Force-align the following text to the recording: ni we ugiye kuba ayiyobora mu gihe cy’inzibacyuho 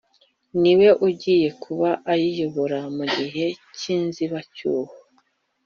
ni 0.61 0.73
we 0.79 0.89
ugiye 1.07 1.49
kuba 1.63 1.89
ayiyobora 2.13 2.79
mu 2.95 3.05
gihe 3.17 3.45
cy’inzibacyuho 3.77 4.93